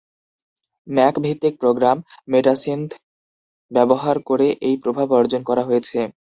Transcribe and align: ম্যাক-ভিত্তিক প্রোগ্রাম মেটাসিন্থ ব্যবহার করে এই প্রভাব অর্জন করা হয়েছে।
ম্যাক-ভিত্তিক 0.87 1.53
প্রোগ্রাম 1.61 1.97
মেটাসিন্থ 2.27 2.89
ব্যবহার 3.71 4.17
করে 4.29 4.47
এই 4.67 4.75
প্রভাব 4.83 5.07
অর্জন 5.19 5.41
করা 5.49 5.63
হয়েছে। 5.65 5.99